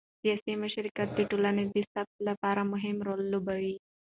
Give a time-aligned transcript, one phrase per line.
[0.21, 3.75] سیاسي مشارکت د ټولنې د ثبات لپاره مهم رول لوبوي